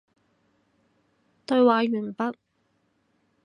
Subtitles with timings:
[1.45, 2.33] 對話完畢